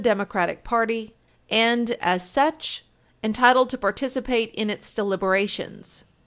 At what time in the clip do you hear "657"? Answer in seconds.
0.03-0.17